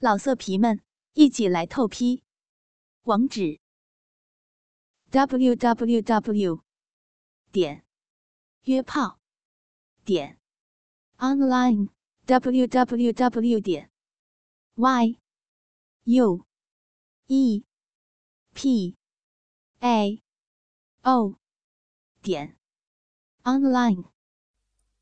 [0.00, 0.80] 老色皮们，
[1.14, 2.22] 一起来透批！
[3.02, 3.58] 网址
[5.10, 6.62] ：w w w
[7.50, 7.84] 点
[8.62, 9.18] 约炮
[10.04, 10.38] 点
[11.16, 11.88] online
[12.26, 13.90] w w w 点
[14.76, 15.18] y
[16.04, 16.46] u
[17.26, 17.64] e
[18.54, 18.96] p
[19.80, 20.22] a
[21.02, 21.34] o
[22.22, 22.56] 点
[23.42, 24.04] online。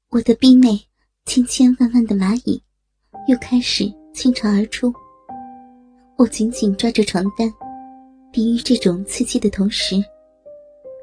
[0.09, 0.89] 我的臂内
[1.27, 2.63] 千千万万的蚂蚁
[3.29, 4.06] 又开始。
[4.17, 4.91] 倾巢而出，
[6.17, 7.53] 我紧紧抓着床单，
[8.33, 9.97] 抵御这种刺激的同时，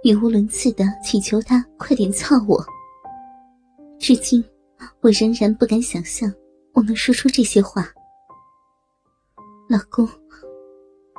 [0.04, 2.66] 语无伦次的祈求他快点操我。
[4.00, 4.44] 至今，
[5.00, 6.34] 我仍然不敢想象
[6.74, 7.88] 我能说出这些话。
[9.70, 10.10] 老公，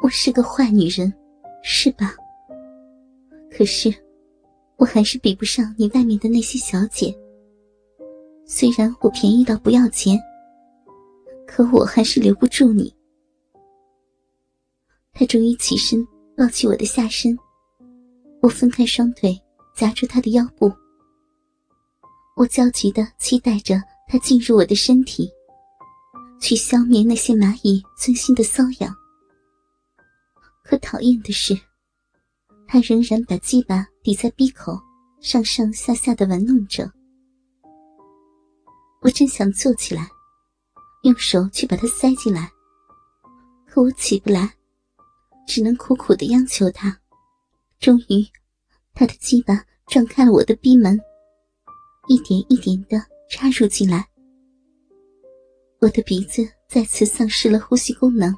[0.02, 1.15] 我是个坏女人，
[1.62, 2.16] 是吧？
[3.56, 3.95] 可是，
[4.79, 7.16] 我还是比不上你外面的那些小姐。
[8.45, 10.18] 虽然我便宜到不要钱。
[11.46, 12.94] 可我还是留不住你。
[15.12, 17.38] 他终于起身，抱起我的下身。
[18.42, 19.40] 我分开双腿，
[19.74, 20.73] 夹住他的腰部。
[22.36, 25.30] 我焦急的期待着他进入我的身体，
[26.40, 28.92] 去消灭那些蚂蚁钻心的瘙痒。
[30.64, 31.56] 可讨厌的是，
[32.66, 34.76] 他仍然把鸡巴抵在鼻口，
[35.20, 36.90] 上上下下的玩弄着。
[39.01, 40.08] 我真想坐起来。
[41.05, 42.51] 用手去把它塞进来，
[43.66, 44.51] 可我起不来，
[45.47, 46.99] 只能苦苦的央求他。
[47.79, 48.27] 终于，
[48.95, 50.99] 他的鸡巴撞开了我的逼门，
[52.09, 52.97] 一点一点的
[53.29, 54.09] 插入进来。
[55.79, 58.35] 我的鼻子再次丧失了呼吸功能，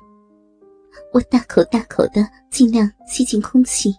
[1.12, 3.94] 我大口大口的尽量吸进空气，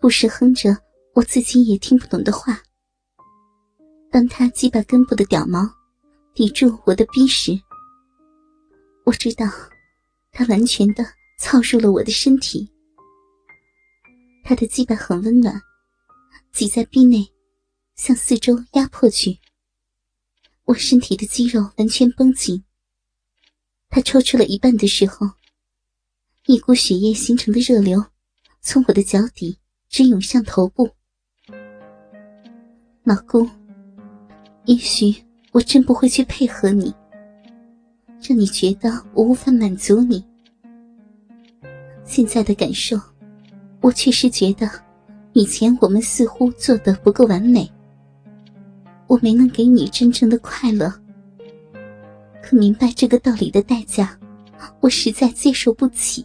[0.00, 0.76] 不时哼着
[1.14, 2.60] 我自己也听不懂的话。
[4.10, 5.77] 当他鸡巴根部的屌毛。
[6.38, 7.60] 抵住我的逼时，
[9.04, 9.44] 我知道，
[10.30, 11.04] 他完全的
[11.40, 12.70] 操入了我的身体。
[14.44, 15.60] 他的鸡巴很温暖，
[16.52, 17.26] 挤在逼内，
[17.96, 19.36] 向四周压迫去。
[20.62, 22.62] 我身体的肌肉完全绷紧。
[23.88, 25.26] 他抽出了一半的时候，
[26.46, 28.00] 一股血液形成的热流，
[28.60, 30.88] 从我的脚底直涌向头部。
[33.02, 33.50] 老公，
[34.66, 35.27] 也许。
[35.58, 36.94] 我真不会去配合你，
[38.22, 40.24] 让你觉得我无法满足你。
[42.04, 42.96] 现在的感受，
[43.80, 44.70] 我确实觉得
[45.32, 47.68] 以前我们似乎做的不够完美。
[49.08, 50.94] 我没能给你真正的快乐，
[52.40, 54.16] 可明白这个道理的代价，
[54.78, 56.24] 我实在接受不起。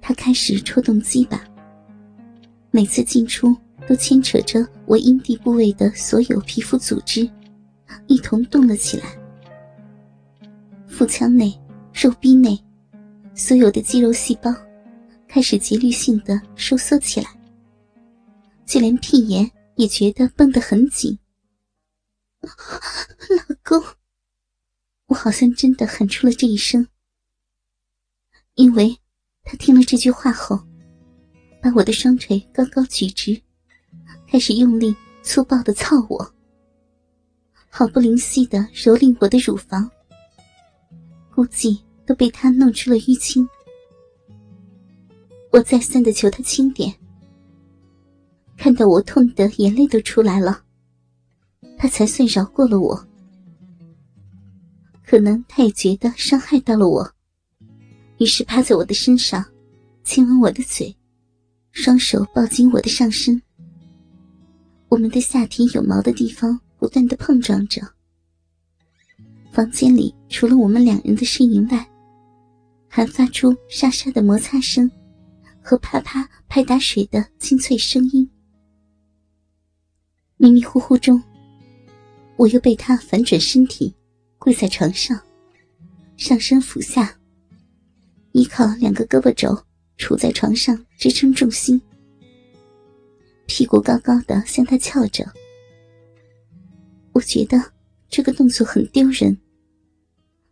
[0.00, 1.40] 他开始抽动鸡巴，
[2.72, 3.56] 每次进出
[3.86, 7.30] 都牵扯着我阴蒂部位的所有皮肤组织。
[8.06, 9.18] 一同动了起来，
[10.86, 11.52] 腹腔内、
[11.92, 12.58] 肉壁内，
[13.34, 14.54] 所有的肌肉细胞
[15.26, 17.28] 开始节律性的收缩起来，
[18.66, 21.18] 就连屁眼也觉得绷得很紧。
[22.40, 23.82] 老公，
[25.06, 26.86] 我好像真的喊出了这一声，
[28.54, 28.96] 因为
[29.42, 30.60] 他听了这句话后，
[31.62, 33.40] 把我的双腿高高举直，
[34.28, 36.33] 开始用力粗暴的操我。
[37.76, 39.90] 毫不吝惜的蹂躏我的乳房，
[41.34, 43.44] 估计都被他弄出了淤青。
[45.50, 46.94] 我再三的求他轻点，
[48.56, 50.62] 看到我痛得眼泪都出来了，
[51.76, 53.08] 他才算饶过了我。
[55.04, 57.12] 可能他也觉得伤害到了我，
[58.18, 59.44] 于是趴在我的身上，
[60.04, 60.96] 亲吻我的嘴，
[61.72, 63.42] 双手抱紧我的上身。
[64.88, 66.60] 我们的下体有毛的地方。
[66.84, 67.80] 不断的碰撞着，
[69.50, 71.90] 房间里除了我们两人的呻吟外，
[72.90, 74.90] 还发出沙沙的摩擦声
[75.62, 78.28] 和啪啪拍打水的清脆声音。
[80.36, 81.22] 迷迷糊糊中，
[82.36, 83.94] 我又被他反转身体，
[84.36, 85.18] 跪在床上，
[86.18, 87.18] 上身俯下，
[88.32, 89.58] 依靠两个胳膊肘
[89.96, 91.80] 杵在床上支撑重心，
[93.46, 95.26] 屁股高高的向他翘着。
[97.14, 97.56] 我觉得
[98.08, 99.36] 这个动作很丢人，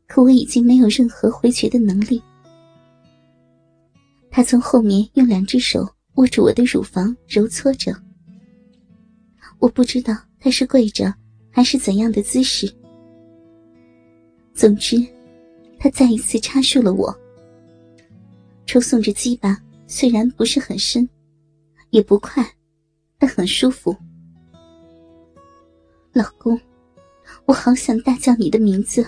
[0.06, 2.22] 可我已经没有任何回绝的能力。
[4.30, 7.92] 他从后面用两只手握住我的乳房，揉搓着。
[9.58, 11.12] 我不知道他是跪着
[11.50, 12.72] 还是怎样的姿势。
[14.54, 14.96] 总之，
[15.80, 17.12] 他再一次插入了我，
[18.66, 21.08] 抽送着鸡巴，虽然不是很深，
[21.90, 22.48] 也不快，
[23.18, 23.96] 但很舒服。
[26.12, 26.60] 老公，
[27.46, 29.02] 我好想大叫你的名字，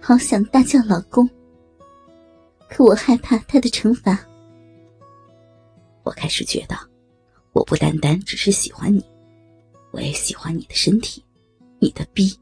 [0.00, 1.28] 好想大叫老公，
[2.70, 4.18] 可我害怕他的惩罚。
[6.04, 6.74] 我开始觉得，
[7.52, 9.04] 我不单单只是喜欢你，
[9.90, 11.22] 我也喜欢你的身体，
[11.78, 12.34] 你的逼。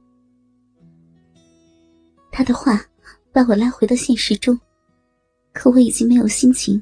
[2.30, 2.80] 他的话
[3.32, 4.56] 把我拉回到现实中，
[5.52, 6.80] 可我已经没有心情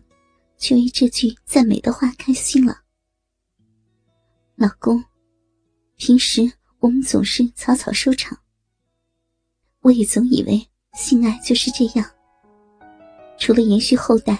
[0.59, 2.83] 去为这句赞美的话开心了。
[4.57, 5.03] 老公，
[5.97, 6.53] 平时
[6.85, 8.37] 我们总是草草收场。
[9.81, 12.07] 我也总以为性爱就是这样，
[13.39, 14.37] 除了延续后代，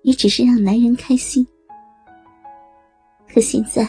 [0.00, 1.46] 也只是让男人开心。
[3.28, 3.86] 可现在，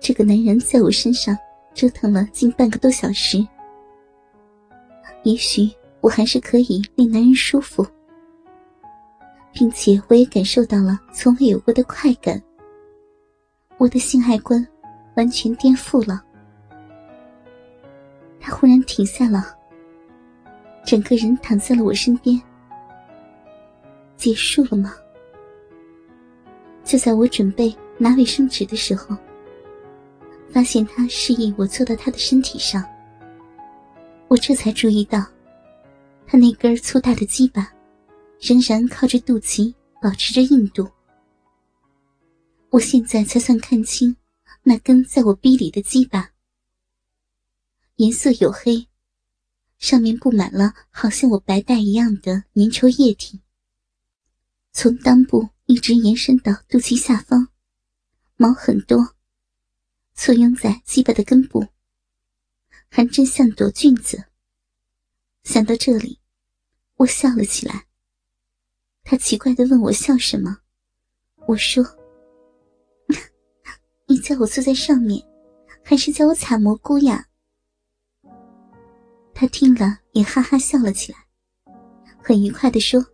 [0.00, 1.38] 这个男人在我身上
[1.74, 3.46] 折腾了近半个多小时，
[5.22, 5.70] 也许
[6.00, 7.86] 我还是可以令男人舒服，
[9.52, 12.42] 并且我也感受到了从未有过的快感。
[13.78, 14.66] 我的性爱观
[15.14, 16.20] 完全颠覆了。
[18.46, 19.56] 他忽然停下了。
[20.84, 22.38] 整个人躺在了我身边，
[24.18, 24.94] 结束了吗？
[26.84, 29.16] 就在我准备拿卫生纸的时候，
[30.50, 32.84] 发现他示意我坐到他的身体上，
[34.28, 35.24] 我这才注意到，
[36.26, 37.72] 他那根粗大的鸡巴
[38.38, 40.86] 仍然靠着肚脐保持着硬度。
[42.68, 44.14] 我现在才算看清，
[44.62, 46.28] 那根在我逼里的鸡巴，
[47.96, 48.88] 颜色黝黑。
[49.78, 53.42] 上面布满了好像我白带一样的粘稠液体，
[54.72, 57.48] 从裆部一直延伸到肚脐下方，
[58.36, 59.14] 毛很多，
[60.14, 61.66] 簇拥在鸡巴的根部，
[62.88, 64.24] 还真像朵菌子。
[65.42, 66.20] 想到这里，
[66.96, 67.86] 我笑了起来。
[69.02, 70.60] 他奇怪的问我笑什么，
[71.46, 71.84] 我说
[74.08, 75.22] ：“你叫我坐在上面，
[75.82, 77.28] 还是叫我采蘑菇呀？”
[79.34, 81.18] 他听了也哈哈笑了起来，
[82.22, 83.04] 很愉快的说：“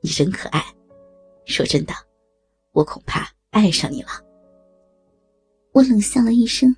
[0.00, 0.64] 你真可爱。
[1.44, 1.92] 说真的，
[2.72, 4.08] 我恐怕爱上你了。”
[5.74, 6.74] 我冷笑了一声，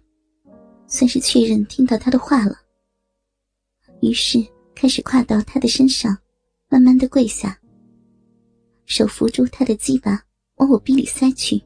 [0.86, 2.56] 算是确认听到他的话了。
[4.00, 4.38] 于是
[4.74, 6.16] 开始跨到他的身上，
[6.68, 7.58] 慢慢的跪下，
[8.86, 10.22] 手扶住他的鸡巴
[10.56, 11.62] 往我逼里塞去。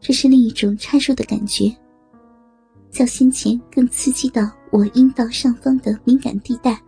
[0.00, 1.74] 这是另一种插入的感觉。
[2.92, 6.78] 较先前更刺激到我阴道上方的敏感地带。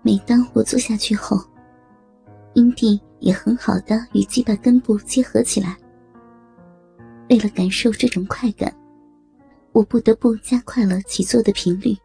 [0.00, 1.36] 每当我坐下去后，
[2.54, 5.76] 阴蒂也很好的与鸡巴根部结合起来。
[7.28, 8.72] 为了感受这种快感，
[9.72, 11.96] 我不得不加快了起坐的频率。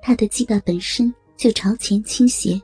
[0.00, 2.58] 他的鸡巴本身就朝前倾斜，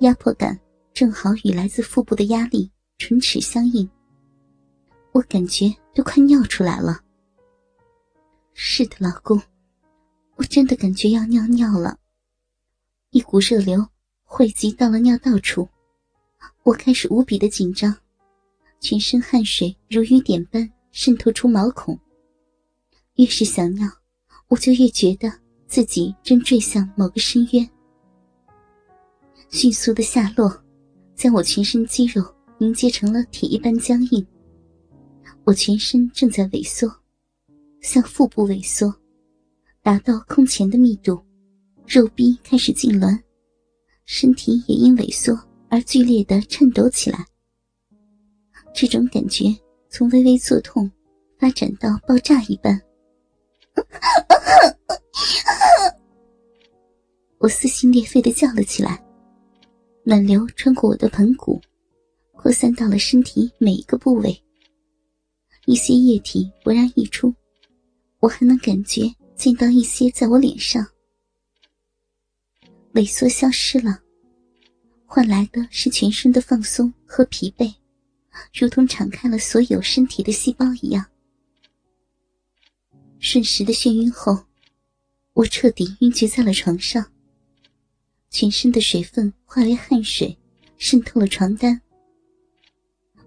[0.00, 0.58] 压迫感
[0.92, 3.88] 正好与来自腹部的压力唇齿相应。
[5.12, 7.00] 我感觉都快尿出来了。
[8.52, 9.40] 是的，老公，
[10.36, 11.98] 我真的感觉要尿尿了，
[13.10, 13.86] 一股热流
[14.24, 15.68] 汇集到了尿道处，
[16.62, 17.96] 我开始无比的紧张，
[18.80, 21.98] 全身汗水如雨点般渗透出毛孔。
[23.14, 23.88] 越是想尿，
[24.48, 25.32] 我就越觉得
[25.66, 27.68] 自己正坠向某个深渊，
[29.48, 30.62] 迅速的下落，
[31.14, 32.22] 将我全身肌肉
[32.58, 34.26] 凝结成了铁一般僵硬，
[35.44, 36.90] 我全身正在萎缩。
[37.80, 38.94] 向腹部萎缩，
[39.82, 41.20] 达到空前的密度，
[41.86, 43.18] 肉壁开始痉挛，
[44.04, 45.38] 身体也因萎缩
[45.68, 47.24] 而剧烈的颤抖起来。
[48.74, 49.46] 这种感觉
[49.88, 50.90] 从微微作痛
[51.38, 52.80] 发展到爆炸一般，
[57.38, 59.02] 我撕心裂肺的叫了起来，
[60.04, 61.60] 暖流穿过我的盆骨，
[62.32, 64.40] 扩散到了身体每一个部位，
[65.64, 67.34] 一些液体勃然溢出。
[68.20, 70.86] 我还能感觉见到一些在我脸上，
[72.92, 74.02] 萎缩消失了，
[75.06, 77.74] 换来的是全身的放松和疲惫，
[78.52, 81.06] 如同敞开了所有身体的细胞一样。
[83.18, 84.44] 瞬时的眩晕后，
[85.32, 87.10] 我彻底晕厥在了床上，
[88.28, 90.36] 全身的水分化为汗水，
[90.76, 91.80] 渗透了床单。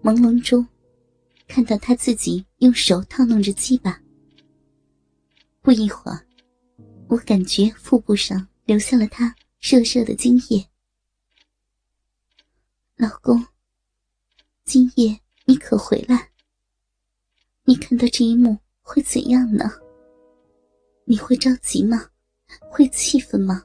[0.04, 0.68] 朦胧中，
[1.48, 4.03] 看到他自己用手套弄着鸡巴。
[5.64, 6.28] 不一会儿，
[7.08, 10.68] 我感觉腹部上留下了他热热的精液。
[12.98, 13.48] 老公，
[14.66, 16.32] 今夜你可回来？
[17.64, 19.72] 你看到这一幕会怎样呢？
[21.06, 22.10] 你会着急吗？
[22.70, 23.64] 会气愤吗？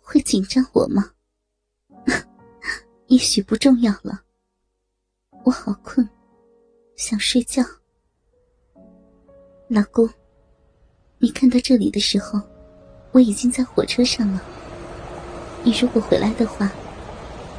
[0.00, 1.12] 会紧张我吗？
[3.06, 4.20] 也许不重要了。
[5.44, 6.08] 我好困，
[6.96, 7.62] 想睡觉。
[9.68, 10.12] 老公。
[11.18, 12.38] 你看到这里的时候，
[13.12, 14.42] 我已经在火车上了。
[15.64, 16.70] 你如果回来的话，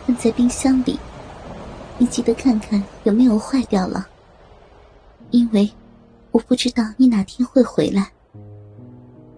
[0.06, 1.00] 放在冰箱里，
[1.98, 4.08] 你记得看看有没有坏掉了。
[5.32, 5.70] 因为
[6.32, 8.12] 我不知道你哪天会回来。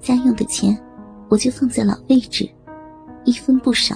[0.01, 0.77] 家用的钱
[1.29, 2.47] 我就放在老位置，
[3.23, 3.95] 一分不少。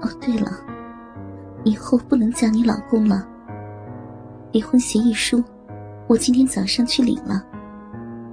[0.00, 0.52] 哦，对了，
[1.64, 3.26] 以后不能叫你老公了。
[4.52, 5.42] 离婚协议书
[6.06, 7.44] 我今天早上去领了，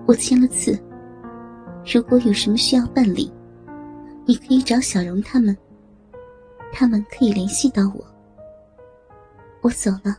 [0.09, 0.71] 我签了字。
[1.85, 3.31] 如果有什么需要办理，
[4.25, 5.55] 你可以找小荣他们，
[6.73, 8.03] 他们可以联系到我。
[9.61, 10.17] 我走了，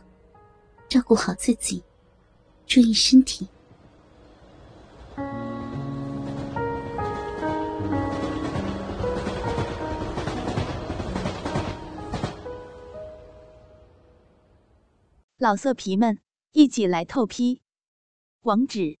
[0.87, 1.83] 照顾好自己，
[2.65, 3.49] 注意身体。
[15.37, 16.17] 老色皮们，
[16.53, 17.61] 一起来透批！
[18.43, 19.00] 网址